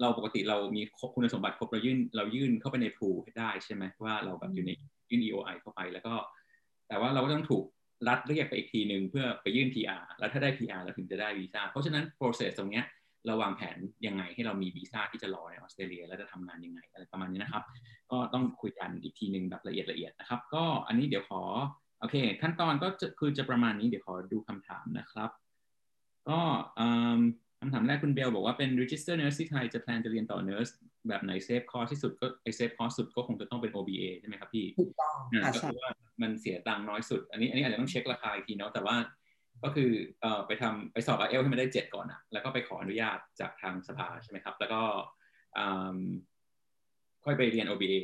[0.00, 0.82] เราปกติเรามี
[1.14, 4.70] คุณสมบัติครบเรายื่นเรายื่นเข้าไปในพูได้ใช่ไหมว่าเราแบบอยู่ใน
[5.10, 6.14] ยื่น EOI เข้าไปแล้วก็
[6.88, 7.64] แต่ว่าเราก็ต้องถูก
[8.08, 12.84] รัดเรียกไปอีกทีหนึ่งเพื่อไปยื่น PR แล้วถ้าได้ PR เราถึงจะได้วีซ่าเพราะฉะนั้น process ตรงเนี้ย
[13.26, 17.62] เราวางแผนยังไงให้เรามีวีซ่าที่จะรอในออสเตรเลียแล้วจะทำงานยังไงอะไรประมาณนี้นะครับ
[18.12, 21.42] ก็ต้องคุยกันอีกทีหนึ่งแบบละเอียดละเอียดนะครับ ก็อันนี้เดี๋ยวขอ
[22.00, 25.30] โอเค ขั้นตอนก็จะคือจะประมาณนี้เดี๋ยวขอดูคำถามนะครับ
[26.28, 26.38] ก็
[27.60, 30.72] คำถามแรกคุณเบลบอกว่าเป็น register nurse ที่ไทยจะ plan จะเรียนต่อ nurse
[31.08, 35.16] แบบไหน save cost ที่สุดก็ไอ save cost สุดก็คงจะต้องเป็น OBA ใช่ไหมครับพี่ถูกต้อง
[35.54, 35.90] ก็คือว่า
[36.22, 38.96] มันเสียตังค์น้อยสุด อันนี้อันนี้อาจจะต้องเช็คราคาอีกทีเนาะแต่ว่า
[39.64, 44.80] ก็คือเอ่อไปทำไปสอบ IELTS ให้มันได้เจ็ดก่อนอะแล้วก็ไปขออนุญาตจากทางสภาใช่ไหมครับ แล้วก็
[47.24, 47.96] ค่อยไปเรียน OBA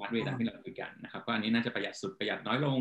[0.00, 2.78] pathway ที่เราคุยกันนะครับก็อันนี้น่าจะประหยัดสุดประหยัดน้อยลง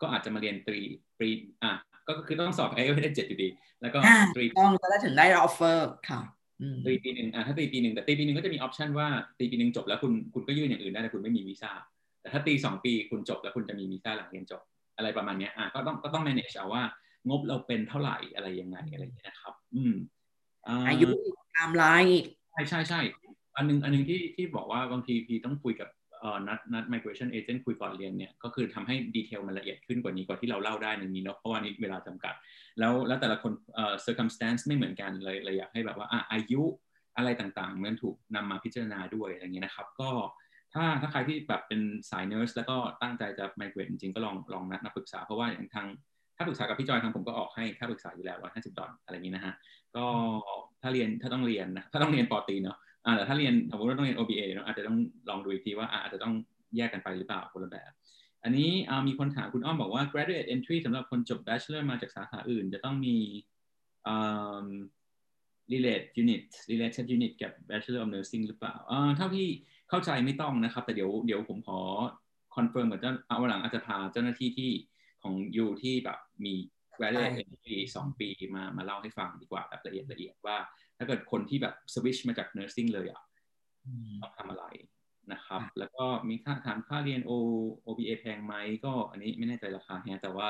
[0.00, 0.80] ก็อาจจะมาเรียนตรี
[1.18, 1.30] ตรี
[1.62, 1.72] อะ
[2.08, 3.48] ก็คือต้องสอบ IELTS ให้ได้เจ็ดอยู่ดี
[3.82, 3.98] แล้วก็
[4.36, 6.20] ตรีต้องจะได้ถึงได้ offerร์ค่ะ
[6.84, 11.72] ตรีปีหนึ่งอะถ้าตรีปีหนึ่งแต่ตรีปีหนึ่งก็จะมี option ว่าตรีปีหนึ่งจบแล้วคุณคุณก็ยื่นอย่างอื่นได้แต่คุณไม่มีวีซ่า
[12.20, 14.62] แต่ถ้าตีสองปีคุณจบแล้วคุณจะมีวีซ่าหลังเรียนจบ
[14.96, 16.82] อะไรประมาณนี้อะก็ต้องก็ต้อง manage เอาว่า
[17.28, 19.94] งบเราเป็นเท่าไหร่อะไรยังไงอะไรอย่างเงี้ยนะครับ อืม
[20.88, 21.08] อายุ
[21.56, 23.00] ตามไลน์ใช่ใช่ใช่
[23.56, 25.88] อันนึงอันนึงที่ที่บอกว่าบางทีพี่ต้องคุยกับ
[26.20, 32.34] เอ่อนัดนัด migration agent คุยก่อนเรียนเนี่ยก็คือทำให้ดีเทลมันละเอียดขึ้นกว่านี้กว่าที่เราเล่าได้ในนี้เนาะเพราะว่านี้เวลาจำกัด
[32.78, 36.62] แล้วแล้วแต่ละคนเอ่อ circumstance ไม่เหมือนกันเลยเลยอยากให้แบบว่าอะอายุ
[37.16, 40.10] อะไรต่างๆมันถูกนำมาพิจารณาด้วยอะไรเงี้ยนะครับ ก็
[40.74, 41.80] ถ้าถ้าใครที่แบบเป็น
[42.10, 45.86] สายเนอร์สแล้วก็ตั้งใจจะ migrate จริงๆก็ลองลองนัดมาปรึกษา เพราะว่าอย่างทาง
[46.40, 49.54] ถ้าปรึกษากับพี่จอยทางผมก็ออกให้ค่าปรึกษาอยู่แล้วร้อยห้าสิบดอลอะไรนี้นะฮะ
[49.96, 50.06] ก็
[50.82, 52.76] ถ้าเรียนถ้าต้องเรียนนะถ้าต้องเรียนปอตีเนาะ
[53.06, 54.96] อ่าแต่ถ้าเรียนสมมติว่าต้องเรียน OBA เนาะอาจจะต้อง
[55.28, 56.34] ลองดูอีกทีว่าอาจจะต้อง
[56.76, 57.90] แยกกันไปหรือเปล่าคนละแบบ
[58.44, 58.70] อันนี้
[59.06, 63.16] มีคนถามคุณอ้อมบอกว่า graduate entry สำหรับคนจบ bachelor มาจากสาขาอื่น จะต้องมี
[65.72, 68.74] relate unit related unit กับ bachelor of nursing หรือเปล่า
[69.16, 69.48] เท่าที่
[69.90, 71.78] เข้าใจไม่ต้องนะครับ แต่เดี๋ยวเดี๋ยวผมขอ
[72.56, 74.70] confirm กับเจ้าเอาหลังอาจจะพาเจ้าหน้าที่ที่
[75.22, 76.54] ของ U ที่แบบมี
[76.98, 80.56] graduate ปีสองปีมามาเล่าให้ฟังดีกว่าแบบละเอียดละเอียดว่า
[80.98, 83.22] ถ้าเกิดคนที่แบบสวิชมาจาก nursing เลยอะ
[84.22, 84.64] ต้องทำอะไร
[85.32, 87.32] นะครับ แล้วก็มีคำถามค่าเรียน O
[87.86, 88.54] OBA แพงไหม
[88.84, 90.46] ก็อันนี้ไม่แน่ใจราคาฮะแต่ว่า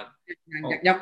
[0.87, 0.97] ยับ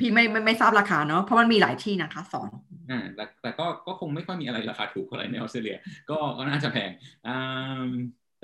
[0.00, 2.50] พี่ไม่ไม่ไม่ทราบราคาเนาะเพราะมันมีหลายที่นะคะสอน
[2.90, 5.78] อ่าแต่แต่ก็ก็คงไม่ค่อยมีอะไรราคาถูกอะไรในออสเตรเลีย
[6.10, 6.90] ก็ก็น่าจะแพง
[7.26, 7.88] อ่า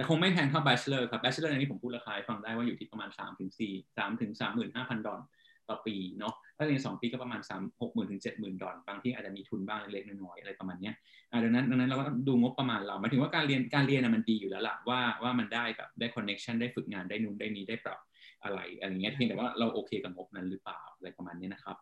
[0.00, 4.32] แต่คงไม่แพงเท่า bachelor ครับ bachelor ในนี้ผมพูดราคาฟังได้ว่าอยู่ที่ประมาณ3ถึง4 3ถึง
[4.68, 5.20] 35,000ดอล
[5.68, 10.90] ต่อปีเนาะถ้าเรียน2ปีก็ประมาณ3 6 0 0 0 0ถึง70,000ดอลบางที่อาจจะมีทุนบ้างเล็กๆน้อยๆอะไรประมาณเนี้
[11.30, 17.98] อ่าดังนั้นดังนั้นเราก็ดูงบประมาณเราหมายถึงว่าการเรียนการเรียนมันดีอยู่แล้วล่ะว่าว่ามันได้แบบได้ connection ได้ฝึกงานได้นู่นได้นี้ได้ปรับ
[18.44, 21.76] อะไรอะไรเงี้ยเพียงแต่ว่าเราโอเคกับงบนั้นหรือเปล่าอะไรประมาณนี้นะครับ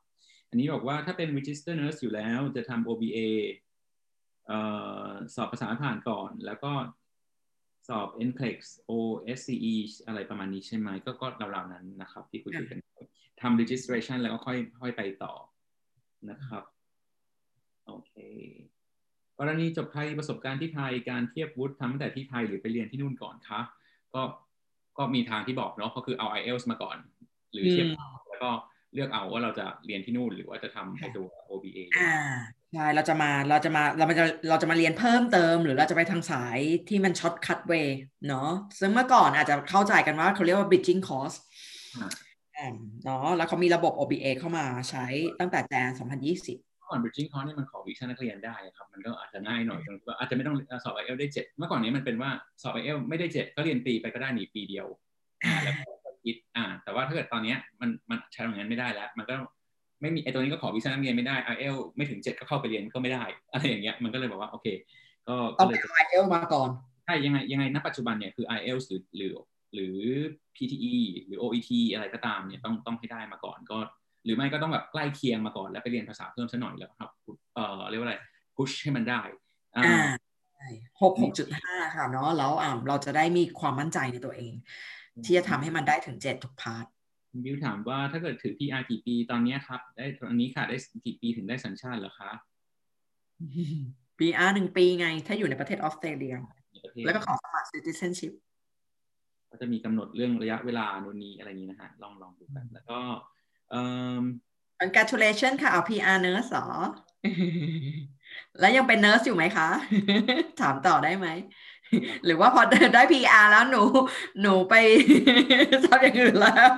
[0.51, 3.19] อันนี้บอกว่าถ้าเป็น register nurse อยู่แล้วจะทำ OBA
[5.35, 6.73] สอบภาษาผ่านก่อน แล้วก็
[7.89, 8.59] สอบ NCLEX
[8.91, 9.75] OSCE
[10.07, 12.81] อะไรประมาณนี้ใช่ไหม ก็ก็ราวๆนั้นนะครับ ที่คุยกัน
[13.41, 15.33] ทำ registration แล้วก็ค่อยค่อยไปต่อ
[16.31, 16.63] นะครับ
[17.87, 18.13] โอเค
[19.39, 23.61] กรณีจบไทยประสบการณ์ที่ไทยการเทียบวุฒิทำตั้งแต่ที่ไทยหรือไปเรียนที่นู่นก่อนคะ
[24.15, 24.23] ก็
[24.99, 26.97] ก็มีทางที่บอกเนาะก็คือเอา IELTS มาก่อน
[27.53, 27.89] หรือเทียบ
[28.29, 28.51] แล้วก็
[28.95, 32.15] เลือกเอาว่าเราจะเรียนที่นู่นหรือว่าจะทำไอตัว OBA อ่า
[32.75, 38.51] ใช่เราจะมาเราจะมาเราจะเราจะมาเรียนเพิ่มเติม หรือเราจะไปทางสายที่มัน shortcut way เนาะ
[38.81, 41.37] ซึ่งเมื่อก่อนอาจจะเข้าใจกันว่าเขาเรียกว่า bridging course
[43.05, 45.07] เนาะแล้วเขามีระบบ OBA เข้ามาใช้
[45.41, 52.31] ตั้งแต่ Jan 2020ก่อน bridging course นี่มันขอวีซ่านักเรียนได้ครับ มันก็อาจจะง่ายหน่อยตรงที่ว่าอาจจะไม่ต้องสอบ IELTS ได้เจ็ดเมื่อก่อนนี้มันเป็นว่า
[52.63, 54.87] สอบ IELTS ไม่ได้เจ็ดก็เรียนปีไปก็ได้หนีปีเดียว
[55.45, 59.35] อ่าแล้วก็คิดอ่า แต่ว่าถ้าเกิดตอนนี้มันมันใช้ตรงนั้นไม่ได้แล้ว มันก็
[60.01, 64.67] ไม่มีไอตัวนี้ก็ขอวีซ่านักเรียนไม่ได้ IELTS ไม่ถึงเจ็ดก็เข้าไปเรียนก็ไม่ได้ อะไรอย่างเงี้ยมันก็เลยบอกว่าโอเค
[65.29, 66.71] ก็ต้องเป็น IELTS มาก่อน
[67.05, 69.33] ใช่ยังไงยังไงณปัจจุบันเนี่ยคือ IELTS หรือหรือ
[69.75, 69.97] หรือ
[70.57, 70.95] PTE
[71.27, 73.79] หรือ OET อะไรก็ตามเนี่ยต้องต้องให้ได้มาก่อนก็
[74.25, 77.11] หรือไม่ก็ต้องแบบใกล้เคียงมาก่อนแล้วไปเรียนภาษาเพิ่มสักหน่อยแล้วครับ
[77.55, 78.17] เอ่อเรียกว่าอะไร
[78.57, 79.21] พุชให้มันได้
[79.77, 79.85] อ่า
[81.03, 84.53] หกหกจุดห้าค่ะเนาะแล้วอ่าเราจะได้มีความมั่นใจในตัวเอง
[85.25, 86.87] ที่จะทำให้มันได้ถึงเจ็ดทุกพาร์ท
[87.45, 92.31] บิวถามว่าถ้าเกิดถือ PR กี่ปีตอนนี้ครับ ได้ตอนนี้ค่ะได้กี่ปีถึงได้สัญชาติเหรอคะ
[94.19, 96.35] PR หนึ่งปีไง ถ้าอยู่ในประเทศออสเตรเลีย
[97.05, 98.33] แล้วก็ขอสมัคร citizenship
[99.51, 102.99] ก็จะมีกำหนดเรื่องระยะเวลาโน่นนี้อะไรนี้นะฮะ ลองลองดูกัน แล้วก็
[103.71, 103.81] เอ่
[104.21, 104.23] อ
[104.81, 106.69] congratulation ค่ะเอา PR nurse หรอ
[108.61, 109.69] แล้วยังเป็นเนอร์สอยู่ไหมคะ
[110.61, 111.29] ถามต่อได้ไหม
[112.25, 112.63] หรือว่าพอ
[112.95, 113.83] ได้ PR แล้วหนู
[114.41, 114.75] หนูไป
[115.85, 116.75] ทำอย่างอื่นแล้ว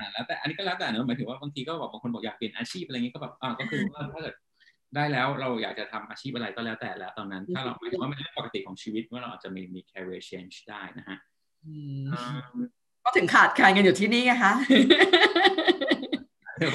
[0.00, 4.34] อ่าแล้วแต่อันนี้ก็แล้วแต่เนอะหมายถึงว่าบางทีก็บอกบางคนบอกอยากเปลี่ยนอาชีพอะไรเงี้ยก็แบบอ่าก็คือว่าถ้าเกิด
[4.96, 11.18] ได้แล้วเราอยากจะทำอาชีพอะไรก็แล้วแต่แล้วตอนนั้น ถ้าเราหมายถึงว่ามันเป็นเรื่องปกติของชีวิตว่าเราอาจจะมีมี career change ได้นะฮะ
[13.04, 14.52] ก็ถึงขาดใครกันอยู่ที่นี่ไงคะ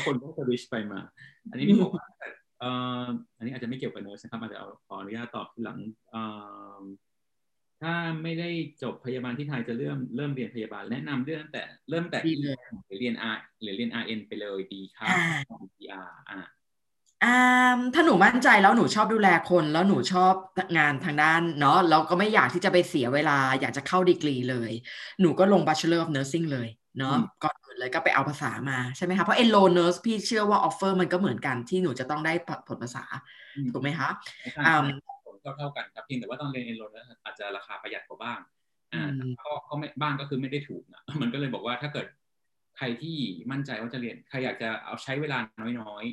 [0.06, 1.00] คนก็สวิชไปมา
[1.52, 2.06] อันนี้นี่บอกว่า
[2.60, 2.70] เอ่
[3.04, 3.08] อ
[3.38, 5.78] อันนี้อาจจะไม่เกี่ยวกับเนอร์สนะครับอาจจะเอาขออนุญาตตอบหลัง
[7.86, 8.50] ถ้าไม่ได้
[8.84, 12.44] จบพยาบาลที่ไทยจะเริ่มเริ่มเรียนพยาบาลแนะนำเรื่องแต่เริ่มแต่ห
[12.90, 15.16] รือเรียน R หรือเรียน RN ไปเลยดีครับ
[15.78, 20.34] PR อ่าถ้าหนูมั่นใจแล้วหนูชอบดูแลคน แล้วหนูชอบ
[20.78, 24.72] งานทางด้านเนาะแล้วก็ไม่อยากที่จะไปเสียเวลา อยากจะเข้าดีกรีเลย
[25.22, 26.68] หนูก็ลง Bachelor of Nursing เลย
[26.98, 32.34] เนาะก่อนอื่นเลยก็ไปเอาภาษามาใช่ไหมคะ เพราะ Enlo Nurse พี่เชื่อว่าออฟเฟอร์มันก็เหมือนกันที่หนูจะต้องได้
[32.68, 33.04] ผลภาษา
[33.74, 34.10] ถูกไหมคะ
[34.66, 34.76] อ่า
[35.08, 35.15] ก็
[35.58, 36.88] เท่ากันครับเพียงแต่ว่าตอนเรียน Enlo
[37.24, 38.40] อาจจะราคาประหยัดกว่าบ้าง
[38.94, 39.04] อ่า
[39.46, 42.08] ก็ก็ไม่บ้างก็คือไม่ได้ถูกนะมันก็เลยบอกว่าถ้าเกิด
[42.78, 43.18] ใครที่
[43.52, 45.38] มั่นใจว่าจะเรียนใครอยากจะเอาใช้เวลา
[45.82, 46.06] น้อย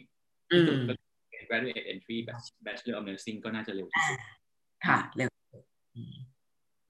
[0.48, 2.16] ๆ graduate entry
[2.64, 4.18] bachelor of nursing ก็น่าจะเร็วที่สุด
[4.86, 5.30] ค่ะเร็ว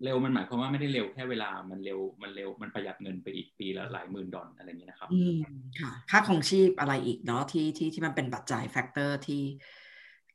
[0.05, 5.39] เร็วมันหมายความว่าไม่ได้เร็วแค่เวลา มันเร็ว มันเร็ว มันประหยัดเงินไปอีกปีละหลายหมื่นดอลอะไรอย่างนี้นะครับ อืม
[5.81, 9.43] ค่ะ ค่าครองชีพอะไรอีกเนาะที่ที่ที่มันเป็นปัจจัย factor ที่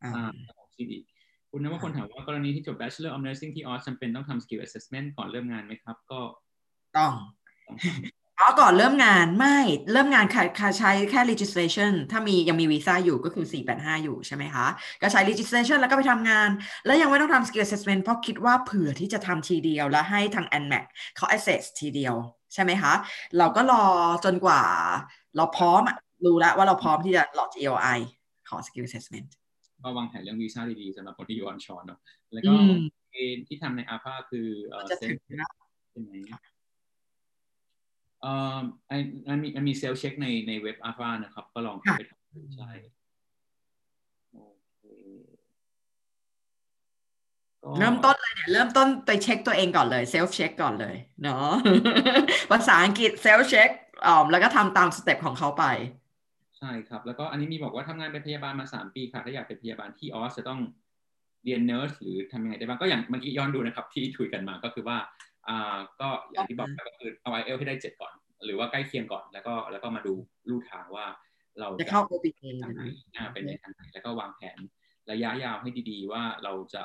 [0.04, 1.04] อ่าครองชีพอีก
[1.52, 6.20] คุณนว่าคนถามว่ากรณีที่จบ Bachelor of Nursing ที่ออสจำเป็นต้องทำ skill assessment ก่อนเริ่มงานไหมครับ ก็
[6.98, 7.12] ต้อง
[8.40, 9.58] อ๋อก่อนเริ่มงานไม่
[9.92, 14.68] เริ่มงานค่ะใช้แค่ registration ถ้ามียังมีวีซ่าอยู่ก็คือ 485 อยู่ใช่ไหมคะ
[15.02, 16.50] ก็ใช้ registration แล้วก็ไปทำงาน
[16.86, 22.16] แล้วยังไม่ต้องทำ skill assessment เพราะคิดว่าเผื่อที่จะทำทีเดียว แล้วให้ทาง NMAC เขา assess ทีเดียว
[22.54, 22.94] ใช่ไหมคะ
[23.38, 23.84] เราก็รอ
[24.26, 24.62] จนกว่า
[25.36, 25.82] เราพร้อม
[26.26, 28.00] รู้แล้วว่าเราพร้อมที่จะหลอด EOI
[28.50, 29.30] ขอ skill assessment
[29.84, 32.00] ก็วางแผนเรื่องวีซ่าดีๆสำหรับคนที่อยู่ออนชอนเนาะ
[32.34, 32.54] แล้วก็
[33.48, 35.44] ที่ทำในอาภาคือเออเซ็นใช่ไหม
[38.22, 38.58] เอ่อ
[39.30, 42.72] มันมีมันมี self check ในในเว็บ AHPRA นะครับ ก็ลองไปทำใช่
[47.80, 51.50] เริ่มต้นเลยเนี่ยเริ่มต้นไปเช็คตัวเองก่อนเลย self check ก่อนเลยเนาะ
[52.52, 53.70] ภาษาอังกฤษ self check
[54.06, 55.66] อ๋อแล้วก็ทำตาม step ของเขาไป
[56.58, 60.60] ใช่ครับ แล้วก็อันนี้มีบอกว่าทำงานเป็นพยาบาลมาสามปีค่ะ ถ้าอยากเป็นพยาบาลที่ออสจะต้อง
[61.46, 64.98] เรียน nurse หรือทำยังไงได้บ้างก็อย่างเมื่อกี้ย้อนดูนะครับ ที่คุยกันมาก็คือว่า
[65.48, 68.14] อ่าก็อย่างที่บอกไปก็คือเอาไอเอลให้ได้เจ็ดก่อน
[68.46, 70.14] หรือว่าใกล้เคียงก่อนแล้วก็แล้วก็มาดู
[70.50, 71.06] ลู่ทางว่า
[71.60, 72.82] เราจะเข้า OBA ทางไหน
[73.16, 74.58] อ่าเป็นในทางไหนแล้วก็วางแผน
[75.12, 76.84] ระยะยาวให้ดีๆ ว่าเราจะ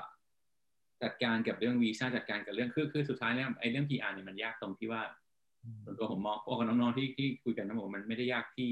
[1.02, 5.02] จัดการกับเรื่องวีซ่าจัดการกับเรื่องคือคือสุดท้ายเนี่ยไอ้เรื่อง PR เนี่ยมันยากตรงที่ว่า
[5.85, 8.70] ส่วนตัวผมมองพวกน้องๆที่ที่คุยกันนะผมมันไม่ได้ยากที่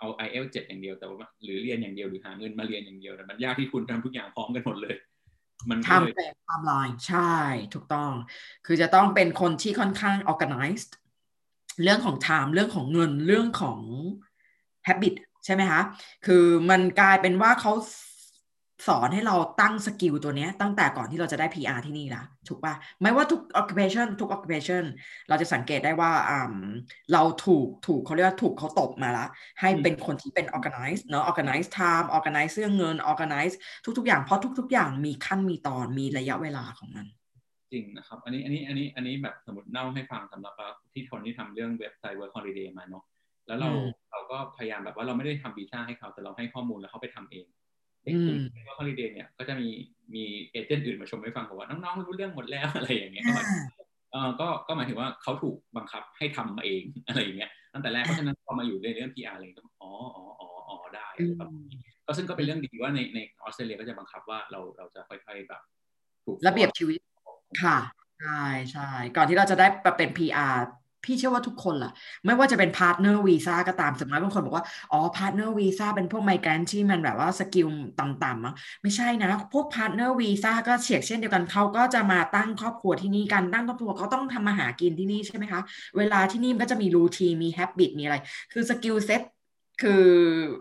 [0.00, 4.94] เอา i อเอลเจ็ดอย่างเดียวแต่ว่าหรือเรียนอย่างเดียวหรือหาเงินมาเรียนอย่างเดียวแต่มันยากที่คุณทำทุกอย่างพร้อมกันหมดเลย
[5.70, 7.34] มันทำเลยเป็นไทม์ไลน์ใช่
[7.74, 8.12] ถูกต้อง
[8.66, 10.92] คือจะต้องเป็นคนที่ค่อนข้าง organized
[11.82, 13.80] เรื่องของ time เรื่องของเงินเรื่องของ
[14.86, 15.80] habit ใช่ไหมคะ
[16.26, 17.72] คือมันกลายเป็นว่าเขา
[18.86, 24.84] สอนให้เราตั้ง skill ตัวเนี้ยตั้งแต่ก่อนที่เราจะได้ PR ที่นี่ละถูกปะไม่ว่าทุก occupation ทุก occupation
[25.28, 26.54] เราจะสังเกตได้ว่าอ่า
[27.12, 29.26] เราถูกถูกเขาเรียกว่าถูกเขาตบมาละ
[29.60, 33.54] ให้เป็นคนที่เป็น organize เนาะ organize time organize เรื่องเงิน organize
[33.98, 37.06] ทุก ๆ อย่างเพราะทุก ๆ อย่างมีขั้นมีตอนมีระยะเวลาของมัน
[37.72, 43.04] จริงนะครับ อันนี้อันนี้อันนี้อันนี้แบบสมมติเล่าให้ฟังสำหรับว่าที่คนที่ทำเรื่องเว็บไซต์ Work Holiday มาเนาะ
[43.46, 47.46] แล้วเราอืมเราก็พยายามแบบว่าเราไม่ได้ทำวีซ่าให้เขาแต่เราให้ข้อมูลแล้วเขาไปทำเอง
[48.04, 49.68] เด็กอืกลุ่มม Work Holiday เนี่ยก็จะมี
[50.14, 53.46] มีเอเจนต์อื่นมาชมให้ฟังบอกว่าน้องๆรู้เรื่องหมดแล้วอะไรอย่างเงี้ยก็แบบ
[54.12, 65.62] เออก็ก็หมายถึงว่าเขาถูกบังคับให้ทำมาเองอะไรอย่างเงี้ยตั้งแต่แรกเพราะฉะนั้นพอมาอยู่ในเรื่อง PR อะไรก็อ๋ออ๋ออ๋ออ๋อได้อะไรแบบนี้ก็ซึ่งก็เป็นเรื่องดีว่าในในออสเตรเลียก็จะบังคับว่าเราเราจะค่อยๆแบบ
[66.24, 67.00] ถูกระเบียบชีวิต
[67.62, 67.78] ค่ะ
[68.20, 70.58] ใช่ใช่ก่อนที่เราจะได้มาเป็น PR
[71.04, 71.92] พี่เชื่อว่าทุกคนล่ะ
[72.26, 77.68] ไม่ว่าจะเป็น partner visa ก็ตามสมมติบางคนบอกว่า อ๋อ partner visa เป็นพวก migrant ที่มันแบบว่า skill
[78.00, 85.60] ต่ำๆมั้งไม่ใช่นะ พวก partner visa ก็เฉกเช่นเดียวกันเขาก็จะมาตั้งครอบครัวที่นี่กันตั้งครอบครัวเขาต้องทำมาหากินที่นี่ใช่ไหมคะ
[85.98, 88.16] เวลาที่นี่มันก็จะมี routine มี habit มีอะไร
[88.52, 89.22] คือ skill set
[89.82, 90.08] คือ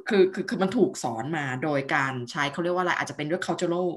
[0.08, 3.88] คือคือคือมันถูกสอนมาโดยการใช้เขาเรียกว่าอะไรอาจจะเป็นด้วย cultural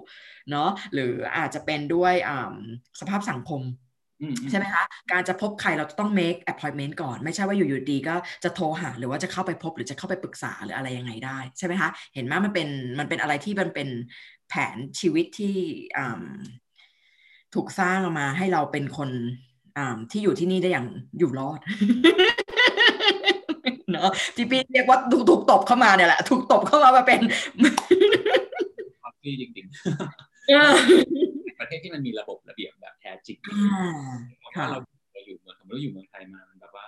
[0.51, 2.55] เนาะหรืออาจจะเป็นด้วยอ่า
[3.01, 3.61] สภาพสังคม
[4.51, 13.89] ใช่ไหมคะ การจะพบใครเราจะต้อง make appointment ก่อน ไม่ใช่ว่าอยู่ๆดีก็จะโทรหา หรือว่าจะเข้าไปพบหรือจะเข้าไปปรึกษาหรืออะไรยังไงได้ใช่ไหมคะ เห็นไหมมันเป็นมันเป็นอะไรที่มันเป็น
[14.49, 15.55] แผนชีวิตที่
[15.97, 16.23] อ่า
[17.55, 19.11] ถูกสร้างออกมาให้เราเป็นคน
[19.77, 20.87] อ่าที่อยู่ที่นี่ได้อย่าง
[21.19, 21.61] อยู่รอด
[23.93, 27.21] เนาะที่พี่เรียกว่าถูกถูกตบเข้ามาเนี่ยแหละ ถูกตบเข้ามามาเป็น
[29.03, 29.67] ครับที่จริง
[30.49, 33.39] เออๆ ประเทศที่มันมีระบบระเบียบแบบแท้จริง
[33.75, 34.79] อ่าเพราะค่ะว่าเรา
[35.13, 36.87] เราอยู่เมืองสมมติเราอยู่เมืองไทยมามันแบบว่า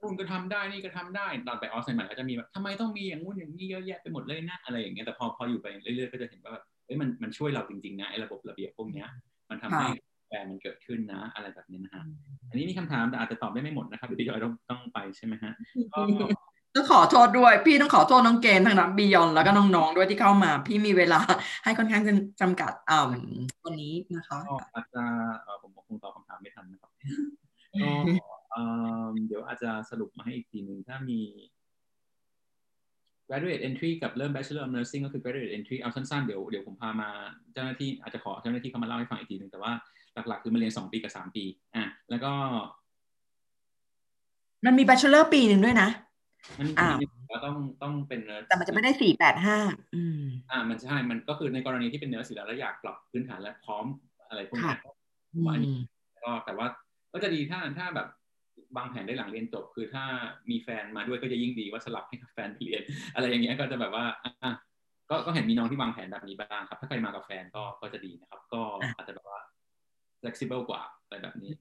[0.00, 9.08] นู่นก็ทำได้นี่ก็ทำได้ตอนไปออสเตรเลียก็จะมีแบบทำไมต้องมีอย่างงู้นอย่างนี้เยอะแยะไปหมดเลยนะอะไรอย่างเงี้ยแต่พอพออยู่ไปเรื่อยๆก็จะเห็นว่าแบบเอ้ยมันมันช่วยเราจริงๆนะไอ้ระบบระเบียบพวกเนี้ย
[9.50, 9.88] มันทำให้
[10.28, 12.04] แฟนมันเกิดขึ้นนะ อะไรแบบนี้นะฮะ
[12.50, 15.52] อันนี้มีคำถามแต่อาจจะตอบได้ไม่หมดนะครับเดี๋ยวพี่จอยต้องต้องไปใช่ไหมฮะ
[15.92, 16.26] ก็
[16.74, 21.20] ต้องขอโทษด้วย พี่ต้องขอโทษน้องเกณฑ์ทางนักบียอนแล้วก็น้องๆด้วยที่เข้ามา พี่มีเวลา
[21.64, 22.02] ให้ค่อนข้าง
[22.40, 25.02] จำกัดอ่าวันนี้นะคะก็อาจจะ
[25.42, 26.90] เอ่อผมคงตอบคำถามไม่ทันนะครับ
[27.82, 27.90] ก็
[28.50, 28.64] เอิ่
[29.12, 31.20] มเดี๋ยวอาจจะสรุปมาให้อีกทีหนึ่งถ้ามี
[33.28, 37.08] graduate entry กับเริ่ม bachelor of nursing ก็คือ graduate entry เอาสั้นๆ เดี๋ยวเดี๋ยวผมพามา
[37.52, 39.72] เจ้าหน้าที่อาจจะขอเจ้าหน้าที่เข้ามาเล่าให้ฟังอีกทีหนึ่งแต่ว่า
[40.28, 42.32] หลักๆ คือมาเรียน2ปีกับ3ปี อะ แล้วก็
[44.64, 45.88] มันมี bachelor ปีหนึ่งด้วยนะ
[46.58, 46.96] มันอ้าว
[47.30, 49.58] ก็ต้องต้องเป็น nurse แต่มันจะไม่ได้สี่แปดห้า
[49.96, 53.84] อืมอ่ามันใช่ มันก็คือในกรณีที่เป็นเนื้อสีแล้วแล้วอยากปรับพื้นฐานและพร้อม
[54.28, 54.94] อะไรพวกนี้ค่ะ
[55.32, 55.70] ผมว่าอันนี้
[56.24, 56.66] ก็แต่ว่า
[57.12, 58.08] ก็จะดีถ้าถ้าแบบ
[58.76, 60.04] วางแผนได้หลังเรียนจบ คือถ้า
[60.50, 62.82] มีแฟนมาด้วยก็จะยิ่งดีว่าสลับให้กับแฟนไปเรียน
[63.14, 64.52] อะไรอย่างเงี้ยก็จะแบบว่าอะ
[65.10, 69.40] ก็ก็เห็นมีน้องที่วางแผนแบบนี้บ้างครับ ถ้าใครมากับแฟนก็ก็จะดีนะครับ ก็อะอาจจะแบบว่า
[70.20, 71.52] flexible กว่าอะไรแบบนี้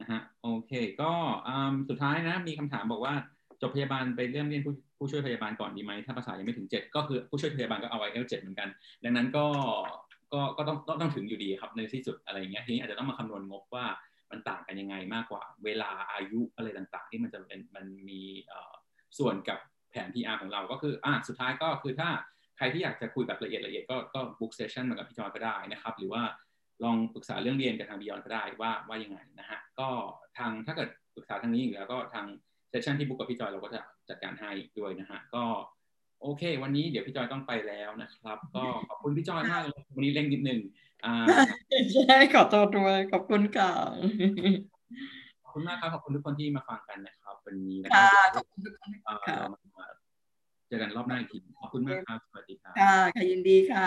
[0.00, 1.12] นะฮะโอเค ก็
[1.46, 3.14] อืมสุดท้ายนะมีคำถามบอกว่า
[3.62, 8.68] จบพยาบาลไปเริ่มเรียนผู้ผู้ช่วยพยาบาลก่อนดีไหมถ้าภาษายังไม่ถึงเจ็ดก็คือผู้ช่วยพยาบาลก็เอาไว้เอลเจ็ดเหมือนกัน
[9.04, 9.46] ดังนั้นก็
[10.32, 13.84] ก็ก็ต้องต้องต้องถึงอยู่ดีครับในที่สุดอะไรอย่างเงี้ยทีนี้อาจจะต้องมาคำนวณงบว่า
[14.30, 18.22] มันต่างกันยังไงมากกว่า เวลาอายุอะไรต่างๆ ที่มันจะเป็นมันมี
[19.18, 19.58] ส่วนกับ
[19.90, 22.08] แผน PR ของเราก็คืออะสุดท้ายก็คือถ้า
[22.56, 26.22] ใครที่อยากจะคุยแบบละเอียดละเอียดก็ก็ book session มากับพี่จอยก็ได้นะครับ หรือว่า
[26.84, 29.88] ลองปรึกษาเรื่องเรียนกับทาง Beyond ก็ได้ว่าว่ายังไงนะฮะก็
[30.38, 32.26] ทางถ้าเกิดปรึกษาทางนี้อยู่แล้วก็ทาง
[32.72, 35.44] session ที่ book กับพี่จอยเราก็จะจัดการให้ด้วยนะฮะก็
[36.22, 40.60] โอเค วันนี้เดี๋ยวพี่จอยต้องไปแล้วนะครับ ก็ขอบคุณพี่จอยมากเลยวันนี้เร่งนิดนึง
[41.04, 41.14] อ่า
[41.92, 43.70] ใช่ขอโทษด้วยขอบคุณค่ะ
[45.42, 49.86] ขอบคุณมากครับขอบคุณทุกคนที่มาฟังกันนะครับวันนี้นะค่ะคขรัอบคุณทุกท่านเอ่อค่ะเรามา
[50.68, 53.86] เจอกันรอบหน้าอีกทีขอบคุณมากครับสวัสดีครับค่ะค่ะยินดีค่ะ